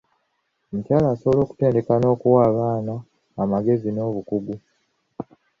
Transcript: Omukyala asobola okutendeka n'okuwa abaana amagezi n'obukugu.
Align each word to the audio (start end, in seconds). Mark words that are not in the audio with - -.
Omukyala 0.69 1.07
asobola 1.13 1.39
okutendeka 1.43 1.93
n'okuwa 1.97 2.39
abaana 2.49 2.93
amagezi 3.41 3.89
n'obukugu. 3.91 4.55